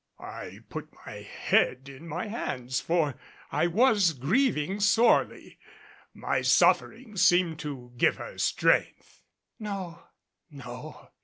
I 0.19 0.61
put 0.67 0.89
my 1.05 1.17
head 1.21 1.87
in 1.87 2.07
my 2.07 2.25
hands, 2.25 2.79
for 2.79 3.13
I 3.51 3.67
was 3.67 4.13
grieving 4.13 4.79
sorely. 4.79 5.59
My 6.11 6.41
suffering 6.41 7.17
seemed 7.17 7.59
to 7.59 7.93
give 7.97 8.15
her 8.15 8.39
strength. 8.39 9.21
"No! 9.59 10.01
no!" 10.49 11.09